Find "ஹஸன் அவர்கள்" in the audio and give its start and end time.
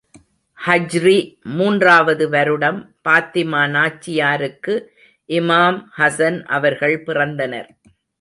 5.97-6.95